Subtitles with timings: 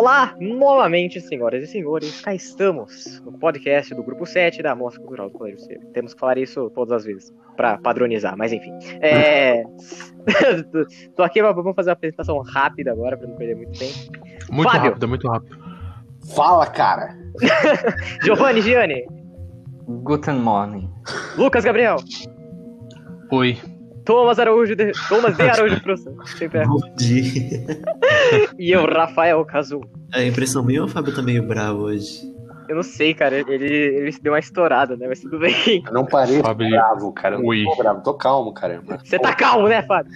[0.00, 5.28] Olá, novamente, senhoras e senhores, cá estamos no podcast do Grupo 7 da Mostra Cultural
[5.28, 5.86] do Colégio Cedo.
[5.92, 8.72] Temos que falar isso todas as vezes, pra padronizar, mas enfim.
[9.02, 9.62] É...
[11.14, 13.94] Tô aqui, vamos fazer uma apresentação rápida agora, pra não perder muito tempo.
[14.50, 14.88] Muito Fábio.
[14.88, 15.58] rápido, muito rápido.
[16.34, 17.14] Fala, cara.
[18.24, 19.06] Giovanni Gianni,
[19.86, 20.90] Guten Morning.
[21.36, 21.96] Lucas Gabriel,
[23.32, 23.58] Oi.
[24.04, 24.92] Thomas Araújo, de...
[25.08, 25.76] Thomas de Araújo
[26.38, 26.64] sempre é.
[26.66, 27.66] Bom dia.
[28.60, 29.80] E eu, Rafael Cazu.
[30.12, 32.30] A impressão minha ou o Fábio tá meio bravo hoje?
[32.68, 35.82] Eu não sei, cara, ele, ele deu uma estourada, né, mas tudo bem.
[35.84, 36.70] Eu não parei Fábio.
[36.70, 37.34] bravo, cara.
[37.34, 37.64] Eu não Ui.
[37.64, 38.98] tô bravo, tô calmo, caramba.
[39.02, 40.12] Você tá calmo, né, Fábio?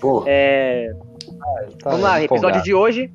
[0.00, 0.92] Pô, É...
[1.82, 3.10] Tá Vamos lá, episódio de hoje.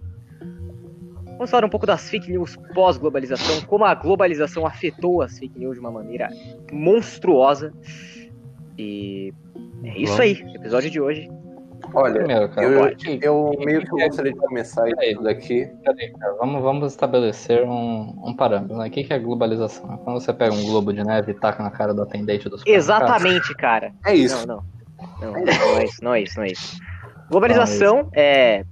[1.25, 5.75] Vamos falar um pouco das fake news pós-globalização, como a globalização afetou as fake news
[5.75, 6.29] de uma maneira
[6.71, 7.73] monstruosa.
[8.77, 9.33] E
[9.83, 10.19] é isso Vamos.
[10.19, 11.29] aí, episódio de hoje.
[11.93, 15.65] Olha, Primeiro, cara, eu, pode- eu meio que gostaria de começar isso daqui.
[15.85, 16.35] Cadê, cara?
[16.39, 18.77] Vamos, vamos estabelecer um, um parâmetro.
[18.77, 18.87] Né?
[18.87, 19.93] O que que é globalização?
[19.93, 22.57] É quando você pega um globo de neve e taca na cara do atendente do?
[22.65, 23.91] Exatamente, cara.
[24.05, 24.45] É isso.
[24.47, 24.71] Não, não.
[25.19, 26.77] Não, não é isso, não é isso, não é isso.
[27.29, 28.63] Globalização é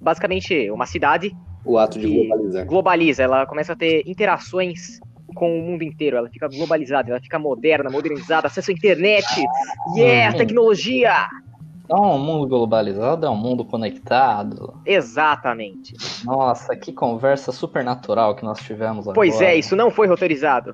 [0.00, 1.32] basicamente uma cidade
[1.64, 2.66] O ato de globalizar.
[2.66, 4.98] globaliza, ela começa a ter interações
[5.34, 9.24] com o mundo inteiro, ela fica globalizada, ela fica moderna, modernizada, acesso à internet,
[9.96, 11.26] yeah, tecnologia!
[11.90, 14.80] Então, um mundo globalizado é um mundo conectado.
[14.86, 15.96] Exatamente.
[16.24, 19.16] Nossa, que conversa super natural que nós tivemos agora.
[19.16, 20.72] Pois é, isso não foi roteirizado.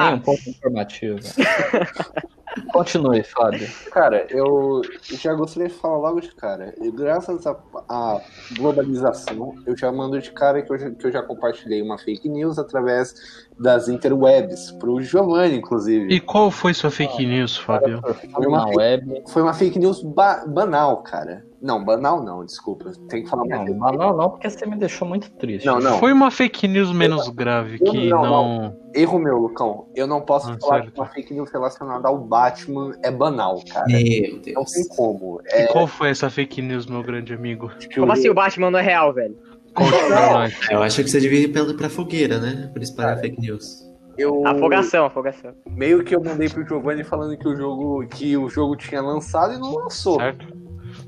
[0.00, 1.18] Nem um pouco informativo.
[2.72, 3.68] Continue, Fábio.
[3.90, 6.74] Cara, eu já gostaria de falar logo de cara.
[6.80, 8.20] E graças à
[8.56, 12.28] globalização, eu já mando de cara que eu já, que eu já compartilhei uma fake
[12.28, 13.14] news através
[13.58, 16.12] das interwebs, pro Giovanni, inclusive.
[16.12, 18.00] E qual foi sua fake news, Fábio?
[18.34, 19.22] Foi uma Na fake- web.
[19.28, 21.44] Foi uma fake news ba- banal, cara.
[21.60, 22.92] Não, banal não, desculpa.
[23.08, 23.96] Tem que falar Não, mais.
[23.96, 25.64] não, não, não, porque você me deixou muito triste.
[25.64, 25.98] Não, não.
[25.98, 28.76] Foi uma fake news menos grave que Não, não.
[28.94, 29.86] Erro meu, Lucão.
[29.94, 30.92] Eu não posso Ah, falar certo.
[30.92, 33.86] que uma fake news relacionada ao Batman é banal, cara.
[33.86, 34.70] Meu Não Deus.
[34.72, 35.40] tem como.
[35.46, 37.68] E É qual foi essa fake news, meu grande amigo?
[37.78, 39.36] que Como o- assim o Batman não é real, velho?
[39.74, 40.48] Conte pra.
[40.70, 42.70] Eu acho que você devia ir pela, pra fogueira, né?
[42.72, 43.84] Pra espalhar fake news.
[44.18, 45.52] eu Afogação, afogação.
[45.70, 49.52] meio que eu mandei pro Giovanni falando que o jogo que o jogo tinha lançado
[49.52, 50.16] e não lançou.
[50.16, 50.46] Certo?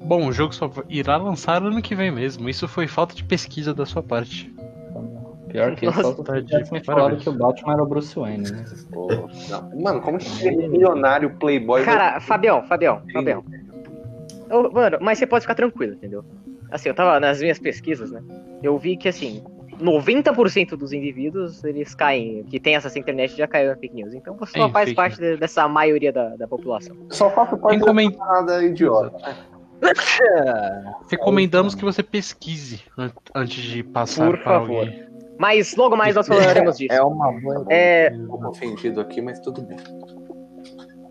[0.03, 2.49] Bom, o jogo só irá lançar ano que vem mesmo.
[2.49, 4.53] Isso foi falta de pesquisa da sua parte.
[5.49, 7.23] Pior que isso, Nossa, só tá se de parabéns.
[7.23, 8.65] que o Batman era o Bruce Wayne, né?
[8.93, 9.09] Pô.
[9.83, 13.43] Mano, como que aquele milionário playboy Cara, Fabião, Fabião, Fabião.
[14.51, 16.23] Ô, mano, mas você pode ficar tranquilo, entendeu?
[16.71, 18.23] Assim, eu tava nas minhas pesquisas, né?
[18.63, 19.43] Eu vi que, assim,
[19.81, 24.13] 90% dos indivíduos, eles caem, que tem acesso à internet, já caiu na fake news.
[24.13, 26.95] Então você só Em faz parte de- dessa maioria da, da população.
[27.11, 29.17] só falta o pai Em comen- nada idiota.
[31.11, 34.81] Recomendamos que você pesquise an- antes de passar Por para favor.
[34.81, 35.07] alguém.
[35.39, 36.93] Mas logo mais nós falaremos disso.
[36.93, 39.77] É uma boa É, Um pouco ofendido aqui, mas tudo bem.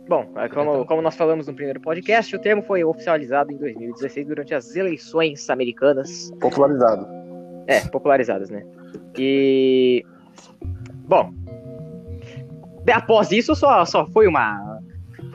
[0.09, 4.27] bom, é como, como nós falamos no primeiro podcast, o termo foi oficializado em 2016
[4.27, 6.29] durante as eleições americanas.
[6.41, 7.07] Popularizado.
[7.67, 8.63] É, popularizadas, né?
[9.17, 10.05] E.
[11.07, 11.31] Bom.
[12.93, 14.66] Após isso, só, só foi uma.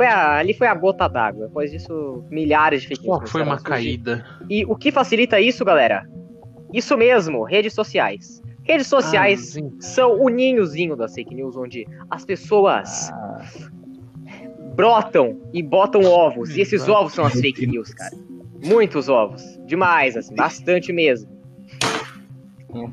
[0.03, 1.47] Foi a, ali foi a gota d'água.
[1.47, 3.31] Após isso, milhares de fake news.
[3.31, 4.27] Foi uma caída?
[4.51, 6.05] E o que facilita isso, galera?
[6.73, 8.43] Isso mesmo, redes sociais.
[8.65, 13.45] Redes sociais Ah, são o ninhozinho das fake news, onde as pessoas Ah,
[14.75, 16.57] brotam e botam ovos.
[16.57, 16.93] E esses Exato.
[16.93, 18.17] ovos são as fake news, cara.
[18.65, 19.43] Muitos ovos.
[19.67, 21.31] Demais, assim, bastante mesmo.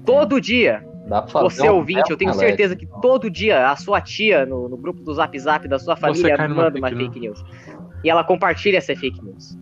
[0.05, 3.75] Todo dia Dá pra fazer Você um ouvinte, eu tenho certeza que todo dia a
[3.75, 7.19] sua tia no, no grupo do Zap Zap da sua família manda uma fake fake
[7.19, 7.43] news.
[8.03, 9.57] E ela compartilha essa fake news.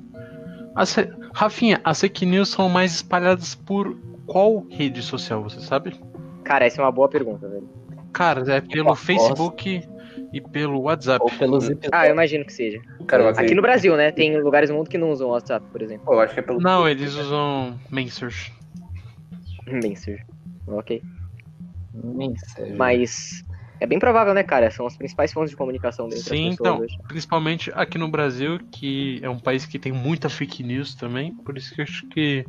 [0.75, 0.95] As
[1.33, 5.95] Rafinha, as fake news são mais espalhadas por qual rede social, você sabe?
[6.43, 7.67] Cara, essa é uma boa pergunta, velho.
[8.11, 8.93] Cara, é pelo.
[8.93, 9.81] Facebook
[10.33, 11.23] e pelo WhatsApp.
[11.23, 11.91] Ou pelos episódios.
[11.93, 12.81] Ah, eu imagino que seja.
[13.07, 14.11] Cara, Aqui no Brasil, né?
[14.11, 16.05] Tem lugares no mundo que não usam WhatsApp, por exemplo.
[16.05, 16.59] Pô, eu acho que é pelo.
[16.59, 18.51] Não, eles usam Mensage.
[19.65, 20.25] Messenger.
[20.67, 21.01] Ok.
[22.77, 23.43] Mas
[23.79, 24.71] é bem provável, né, cara?
[24.71, 26.95] São as principais fontes de comunicação dentro Sim, então, hoje.
[27.07, 31.57] principalmente aqui no Brasil, que é um país que tem muita fake news também, por
[31.57, 32.45] isso que eu acho que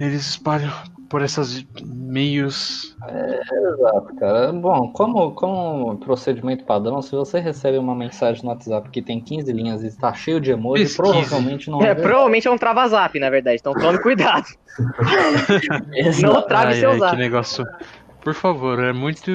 [0.00, 0.72] eles espalham
[1.08, 2.96] por essas meios.
[3.06, 4.52] Exato, cara.
[4.52, 9.52] Bom, como, como procedimento padrão, se você recebe uma mensagem no WhatsApp que tem 15
[9.52, 10.96] linhas e está cheio de emoji, Pesquise.
[10.96, 12.02] provavelmente não É, verdade.
[12.08, 13.58] provavelmente é um trava-zap, na verdade.
[13.60, 14.46] Então tome cuidado.
[16.22, 17.10] Não trave Ai, seu ai, zap.
[17.16, 17.64] que negócio.
[18.22, 19.30] Por favor, é muito.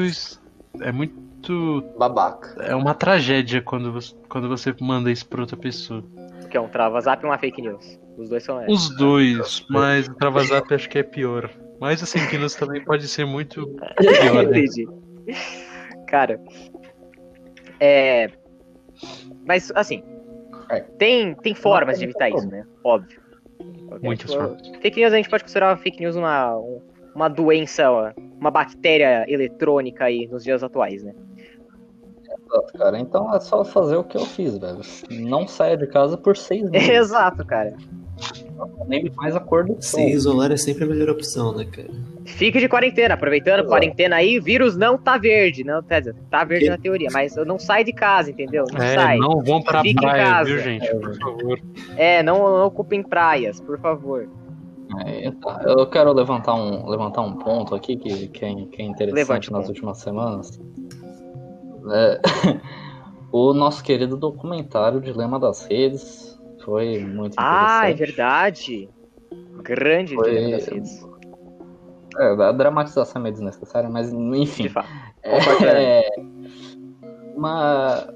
[0.82, 1.84] É muito.
[1.98, 2.62] Babaca.
[2.64, 6.04] É uma tragédia quando você, quando você manda isso pra outra pessoa.
[6.50, 8.00] Que é um trava-zap e uma fake news.
[8.18, 8.66] Os dois são.
[8.68, 11.50] Os dois, mas o Travazap acho que é pior.
[11.80, 13.68] Mas as fake news também pode ser muito
[14.00, 14.60] pior, né?
[14.60, 14.88] Entendi.
[16.08, 16.40] Cara,
[17.80, 18.30] é.
[19.46, 20.04] Mas, assim,
[20.70, 20.80] É.
[20.80, 22.66] tem, tem formas de evitar isso, né?
[22.84, 23.22] Óbvio.
[24.02, 24.68] Muitas formas.
[24.82, 26.82] Fake news a gente pode considerar uma fake news uma, um-
[27.16, 31.14] uma doença, uma bactéria eletrônica aí nos dias atuais, né?
[32.50, 33.00] Exato, cara.
[33.00, 34.80] Então é só fazer o que eu fiz, velho.
[35.12, 36.90] Não saia de casa por seis meses.
[36.90, 37.76] Exato, cara.
[38.88, 39.76] Nem mais acordo.
[39.80, 41.90] Se isolar é sempre a melhor opção, né, cara?
[42.26, 46.44] Fique de quarentena, aproveitando a quarentena aí, vírus não tá verde, não, quer dizer, tá
[46.44, 48.66] verde na teoria, mas não sai de casa, entendeu?
[48.74, 49.18] Não É, sai.
[49.18, 50.50] não vão pra Fique em praia, casa.
[50.50, 50.88] viu, gente?
[50.96, 51.60] Por favor.
[51.96, 54.28] É, não, não ocupem praias, por favor.
[55.06, 58.86] É, então, eu quero levantar um, levantar um ponto aqui que, que, é, que é
[58.86, 59.70] interessante Levante o nas ponto.
[59.70, 60.60] últimas semanas.
[61.92, 62.22] É,
[63.32, 68.90] o nosso querido documentário Dilema das Redes foi muito Ah, é verdade.
[69.62, 70.60] Grande Foi-
[72.20, 74.70] É, a dramatização é meio desnecessária, mas enfim.
[74.70, 74.90] fato.
[75.64, 76.04] É,
[77.36, 78.08] uma,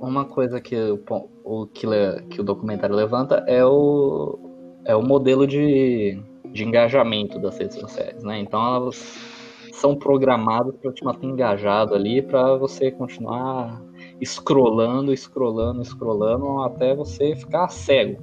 [0.00, 1.00] uma coisa que o,
[1.44, 1.86] o que,
[2.30, 4.38] que o documentário levanta é o,
[4.84, 6.20] é o modelo de,
[6.52, 8.40] de engajamento das redes sociais, né?
[8.40, 8.96] Então elas
[9.72, 13.80] são programadas para te manter engajado ali para você continuar
[14.24, 18.22] scrollando, scrollando, scrollando até você ficar cego.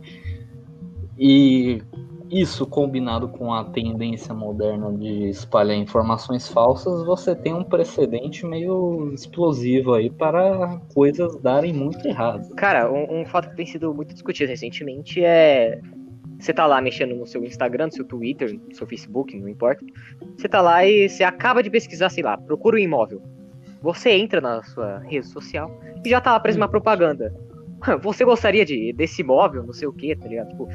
[1.18, 1.82] E
[2.30, 9.12] isso combinado com a tendência moderna de espalhar informações falsas, você tem um precedente meio
[9.14, 12.54] explosivo aí para coisas darem muito errado.
[12.56, 15.80] Cara, um, um fato que tem sido muito discutido recentemente é.
[16.40, 19.84] Você tá lá mexendo no seu Instagram, no seu Twitter, no seu Facebook, não importa.
[20.38, 23.24] Você tá lá e você acaba de pesquisar, sei lá, procura um imóvel.
[23.82, 25.70] Você entra na sua rede social
[26.04, 27.34] e já tá lá aparecendo uma propaganda.
[28.02, 30.50] Você gostaria de desse imóvel, não sei o que, tá ligado?
[30.50, 30.68] Tipo,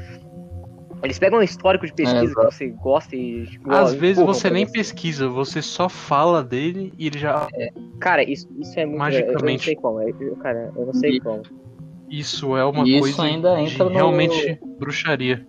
[1.03, 3.45] eles pegam um histórico de pesquisa É, que você gosta e.
[3.45, 4.71] tipo, Às ó, vezes você nem você.
[4.71, 7.45] pesquisa, você só fala dele e ele já.
[7.99, 8.99] Cara, isso, isso é muito.
[8.99, 9.41] Magicamente.
[9.43, 10.01] Eu não sei como.
[10.01, 11.41] eu- cara, eu não sei E- como.
[12.09, 15.45] Isso é uma isso coisa ainda de entra no- realmente bruxaria.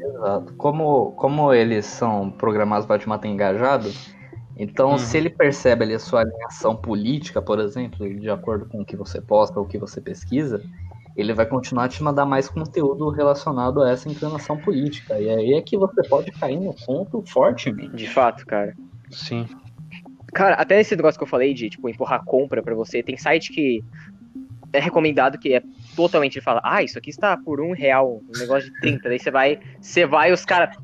[0.00, 0.52] Exato.
[0.54, 3.90] Como, como eles são programados para te manter engajado,
[4.58, 4.98] então Uhum.
[4.98, 8.96] se ele percebe ali a sua alinhação política, por exemplo, de acordo com o que
[8.96, 10.62] você posta ou o que você pesquisa,
[11.16, 15.18] ele vai continuar a te mandar mais conteúdo relacionado a essa inclinação política.
[15.18, 17.96] E aí é que você pode cair no ponto fortemente.
[17.96, 18.74] De fato, cara.
[19.10, 19.46] Sim.
[20.32, 23.52] Cara, até esse negócio que eu falei de, tipo, empurrar compra pra você, tem site
[23.52, 23.82] que
[24.72, 25.62] é recomendado que é
[25.96, 29.08] totalmente ele fala, ah, isso aqui está por um real, um negócio de 30.
[29.08, 30.76] Daí você vai, você vai, os caras.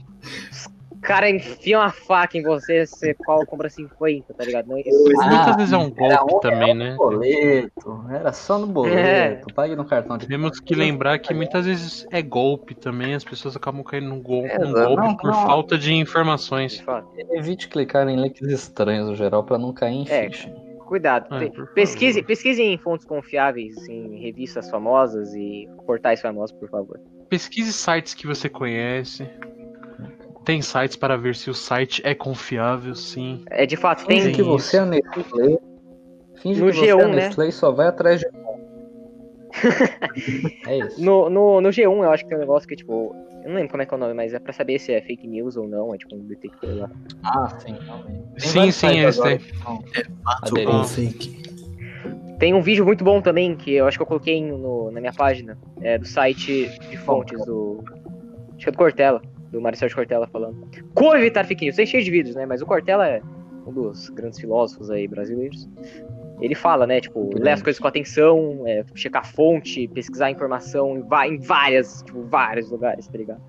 [1.05, 4.67] Os caras enfiam a faca em você, você qual compra 50, tá ligado?
[4.69, 6.97] Não, isso, Mas muitas Ah, vezes é um golpe um também, né?
[6.97, 12.07] Boleto, era só no boleto, pague no cartão de Temos que lembrar que muitas vezes
[12.11, 15.47] é golpe também, as pessoas acabam caindo num, gol, É, num não, golpe por não.
[15.47, 16.83] falta de informações.
[17.33, 20.31] Evite clicar em links estranhos no geral para não cair em É.
[20.31, 20.55] phishing.
[20.87, 21.35] Cuidado.
[21.35, 26.99] É, pesquise, pesquise em fontes confiáveis, em revistas famosas e portais famosos, por favor.
[27.29, 29.29] Pesquise sites que você conhece.
[30.45, 33.43] Tem sites para ver se o site é confiável, sim.
[33.51, 34.33] É de fato, Finge tem.
[34.33, 35.59] que você é Nestlé.
[36.37, 37.15] Finge No que você G1, é né?
[37.15, 38.27] Nestlé e só vai atrás de.
[40.67, 41.03] é isso.
[41.03, 43.71] No, no, no G1 eu acho que tem um negócio que, tipo, eu não lembro
[43.71, 45.67] como é que é o nome, mas é pra saber se é fake news ou
[45.67, 46.91] não, é tipo um detector lá.
[47.23, 48.25] Ah, sim, realmente.
[48.39, 49.39] Tem Sim, sim, esse tem.
[49.39, 49.83] que são
[50.25, 51.43] Fato ou fake?
[52.39, 55.13] Tem um vídeo muito bom também, que eu acho que eu coloquei no, na minha
[55.13, 57.83] página, é do site de fontes do.
[58.57, 59.23] Acho que é do Cortella,
[59.55, 60.69] do Marcelo de Cortella falando.
[60.95, 61.77] Como evitar fake news?
[61.77, 62.45] Tem cheio de vídeos, né?
[62.45, 63.23] Mas o Cortella é
[63.67, 65.69] um dos grandes filósofos aí brasileiros.
[66.41, 67.01] Ele fala, né?
[67.01, 72.03] Tipo, ler as coisas com atenção, é, checar a fonte, pesquisar informação em, em várias,
[72.03, 73.41] tipo, vários lugares, tá ligado?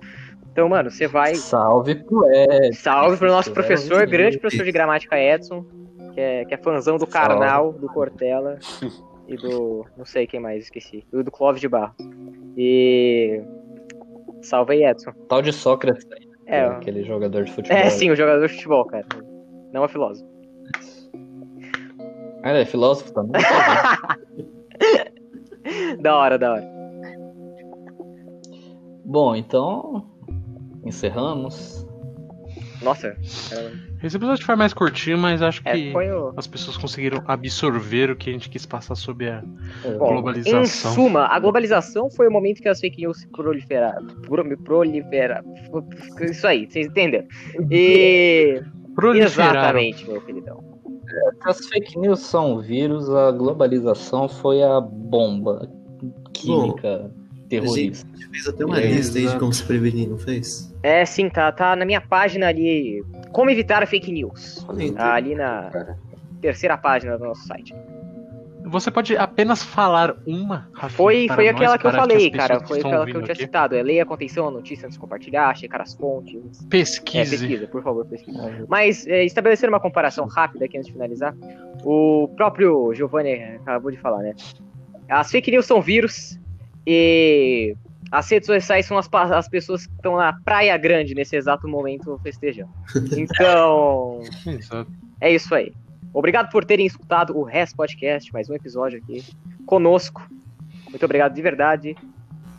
[0.51, 1.33] Então, mano, você vai.
[1.35, 2.75] Salve pro Ed.
[2.75, 5.65] Salve pro nosso professor, grande professor de gramática Edson,
[6.13, 7.07] que é, que é fãzão do.
[7.07, 8.59] Karnal, do Cortella
[9.27, 9.85] e do.
[9.97, 11.03] não sei quem mais, esqueci.
[11.11, 11.95] E do Clóvis de Barro.
[12.55, 13.41] E.
[14.45, 15.11] Salve aí, Edson.
[15.27, 17.77] Tal de Sócrates, aí, É, aquele jogador de futebol.
[17.77, 19.05] é sim, o jogador de futebol, cara.
[19.73, 20.29] Não é filósofo.
[22.43, 23.41] Ah, ele é filósofo também?
[25.99, 26.63] Da hora, da hora.
[29.03, 30.05] Bom, então.
[30.85, 31.87] Encerramos.
[32.83, 33.15] Nossa,
[34.05, 36.31] Esse episódio foi mais curtinho, mas acho é, que foi o.
[36.37, 39.41] as pessoas conseguiram absorver o que a gente quis passar sobre a
[39.97, 40.61] Bom, globalização.
[40.61, 44.05] Em suma, a globalização foi o momento que as fake news se proliferaram.
[44.21, 45.43] Pro, prolifera,
[46.21, 47.27] isso aí, vocês entenderam?
[47.71, 48.61] E.
[48.93, 49.79] proliferaram.
[49.79, 50.63] Exatamente, meu queridão.
[51.43, 55.67] As fake news são vírus, a globalização foi a bomba
[56.31, 57.11] química
[57.61, 58.07] terrorista.
[58.13, 60.73] A gente fez até uma É, lista aí de como se prevenir, não fez?
[60.83, 63.03] É, sim, tá, tá na minha página ali.
[63.31, 64.65] Como evitar fake news.
[64.69, 65.97] Aí, Ali na cara.
[66.41, 67.73] terceira página do nosso site.
[68.67, 72.59] Você pode apenas falar uma, Rafinha, Foi, foi nós, aquela que eu falei, cara.
[72.65, 73.43] Foi aquela que eu tinha aqui.
[73.43, 73.75] citado.
[73.75, 76.63] É leia com atenção a notícia antes de compartilhar, checar as fontes.
[76.63, 77.37] É, Pesquise.
[77.37, 78.65] pesquisa, por favor, pesquisa.
[78.67, 81.35] Mas, é, estabelecendo uma comparação rápida aqui antes de finalizar,
[81.83, 84.33] o próprio Giovanni acabou de falar, né?
[85.07, 86.39] As fake news são vírus
[86.85, 87.75] e
[88.11, 92.19] as redes sociais são as, as pessoas que estão na Praia Grande nesse exato momento
[92.23, 92.71] festejando.
[93.17, 94.21] Então,
[95.19, 95.71] é isso aí.
[96.13, 99.23] Obrigado por terem escutado o Rest Podcast, mais um episódio aqui
[99.65, 100.25] conosco.
[100.89, 101.95] Muito obrigado de verdade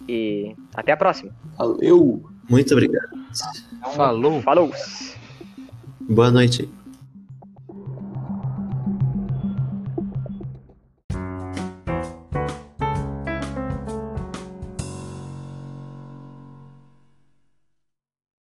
[0.07, 1.33] e até a próxima.
[1.57, 2.23] Valeu!
[2.49, 3.09] Muito obrigado.
[3.95, 4.43] Falou.
[4.43, 4.71] Falou!
[6.09, 6.69] Boa noite.